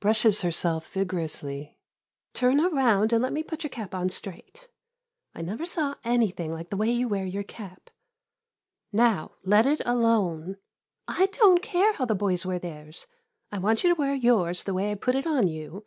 [0.00, 1.76] [Brushes herself vigorously.]
[2.32, 4.68] Turn around and let me put your cap on straight.
[5.34, 7.90] I never saw anything like the way you wear your cap.
[8.90, 10.56] Now, let it alone.
[11.06, 13.06] I don't care how the boys wear theirs—
[13.52, 15.84] I want you to wear yours the way I put it on you.